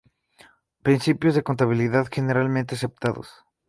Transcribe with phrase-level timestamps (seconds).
[0.81, 3.45] Principios de Contabilidad Generalmente Aceptados